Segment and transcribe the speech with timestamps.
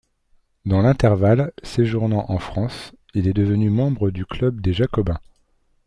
[0.65, 5.19] Dans l'intervalle, séjournant en France, il est devenu membre du club des Jacobins.